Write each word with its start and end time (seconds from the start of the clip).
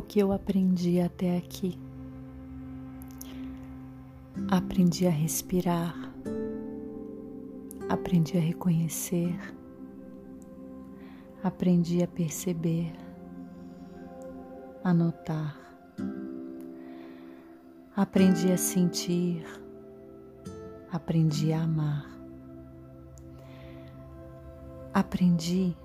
que 0.00 0.18
eu 0.18 0.32
aprendi 0.32 1.00
até 1.00 1.36
aqui. 1.36 1.78
Aprendi 4.50 5.06
a 5.06 5.10
respirar, 5.10 5.94
aprendi 7.88 8.38
a 8.38 8.40
reconhecer, 8.40 9.38
aprendi 11.42 12.02
a 12.02 12.08
perceber, 12.08 12.92
a 14.82 14.94
notar, 14.94 15.58
aprendi 17.94 18.50
a 18.50 18.56
sentir, 18.56 19.44
aprendi 20.90 21.52
a 21.52 21.64
amar, 21.64 22.06
aprendi 24.94 25.76
o 25.76 25.81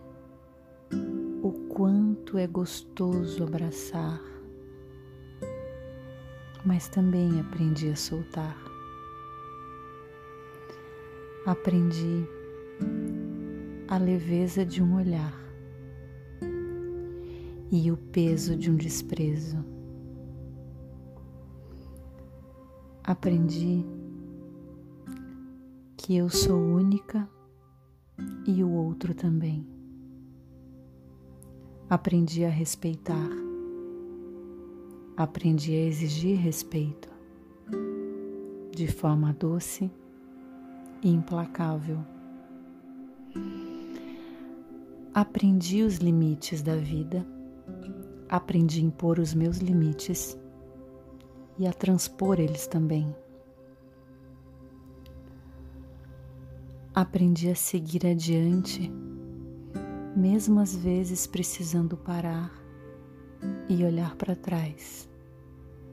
quanto 1.78 2.40
é 2.40 2.48
gostoso 2.48 3.44
abraçar, 3.44 4.20
mas 6.66 6.88
também 6.88 7.40
aprendi 7.40 7.88
a 7.90 7.96
soltar. 7.96 8.58
Aprendi 11.46 12.28
a 13.88 13.96
leveza 14.00 14.66
de 14.66 14.82
um 14.82 14.96
olhar 14.96 15.40
e 17.72 17.92
o 17.92 17.98
peso 18.12 18.58
de 18.58 18.72
um 18.72 18.76
desprezo. 18.76 19.64
Aprendi 23.04 23.86
que 25.96 26.18
eu 26.18 26.28
sou 26.28 26.60
única 26.60 27.30
e 28.48 28.64
o 28.64 28.72
outro 28.72 29.14
também. 29.14 29.77
Aprendi 31.90 32.44
a 32.44 32.50
respeitar. 32.50 33.30
Aprendi 35.16 35.72
a 35.72 35.86
exigir 35.86 36.38
respeito 36.38 37.08
de 38.76 38.88
forma 38.88 39.32
doce 39.32 39.90
e 41.02 41.10
implacável. 41.10 41.98
Aprendi 45.14 45.82
os 45.82 45.96
limites 45.96 46.62
da 46.62 46.76
vida, 46.76 47.26
aprendi 48.28 48.82
a 48.82 48.84
impor 48.84 49.18
os 49.18 49.34
meus 49.34 49.60
limites 49.60 50.38
e 51.58 51.66
a 51.66 51.72
transpor 51.72 52.38
eles 52.38 52.68
também. 52.68 53.16
Aprendi 56.94 57.50
a 57.50 57.56
seguir 57.56 58.06
adiante 58.06 58.92
mesmo 60.18 60.60
às 60.60 60.76
vezes 60.76 61.28
precisando 61.28 61.96
parar 61.96 62.52
e 63.70 63.84
olhar 63.84 64.16
para 64.16 64.36
trás, 64.36 65.08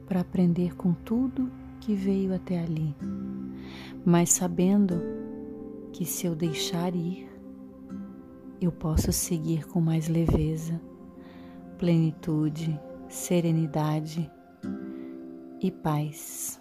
para 0.07 0.21
aprender 0.21 0.75
com 0.77 0.95
tudo 0.95 1.53
que 1.79 1.95
veio 1.95 2.35
até 2.35 2.59
ali, 2.59 2.97
mas 4.03 4.31
sabendo 4.31 4.95
que 5.93 6.07
se 6.07 6.25
eu 6.25 6.35
deixar 6.35 6.95
ir, 6.95 7.29
eu 8.63 8.73
posso 8.73 9.13
seguir 9.13 9.67
com 9.67 9.79
mais 9.79 10.09
leveza, 10.09 10.81
plenitude, 11.77 12.81
serenidade 13.11 14.31
e 15.61 15.71
paz. 15.71 16.59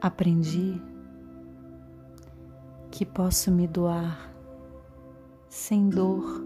Aprendi 0.00 0.82
que 2.90 3.06
posso 3.06 3.52
me 3.52 3.68
doar 3.68 4.33
sem 5.54 5.88
dor, 5.88 6.44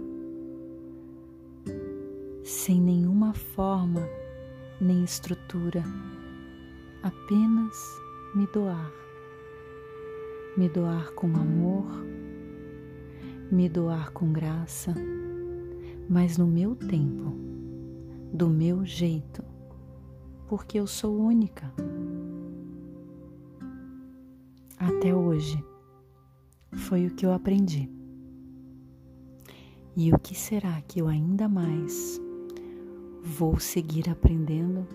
sem 2.45 2.79
nenhuma 2.79 3.33
forma 3.33 4.07
nem 4.79 5.03
estrutura, 5.03 5.83
apenas 7.03 7.75
me 8.35 8.47
doar. 8.49 8.93
Me 10.59 10.69
doar 10.69 11.11
com 11.13 11.27
amor, 11.29 11.87
me 13.51 13.67
doar 13.67 14.13
com 14.13 14.31
graça, 14.31 14.95
mas 16.07 16.37
no 16.37 16.47
meu 16.47 16.77
tempo, 16.77 17.33
do 18.31 18.51
meu 18.51 18.85
jeito, 18.85 19.43
porque 20.47 20.79
eu 20.79 20.87
sou 20.87 21.19
única. 21.19 21.73
Até 24.79 25.15
hoje 25.15 25.65
foi 26.75 27.07
o 27.07 27.15
que 27.15 27.25
eu 27.25 27.33
aprendi. 27.33 27.98
E 30.01 30.13
o 30.13 30.19
que 30.21 30.33
será 30.33 30.81
que 30.83 31.01
eu 31.01 31.09
ainda 31.09 31.49
mais 31.49 32.21
vou 33.21 33.59
seguir 33.59 34.09
aprendendo 34.09 34.87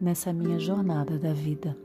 nessa 0.00 0.32
minha 0.32 0.58
jornada 0.58 1.18
da 1.18 1.34
vida? 1.34 1.76